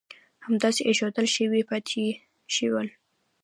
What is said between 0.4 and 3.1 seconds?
همداسې اېښودل شوي پاتې شول.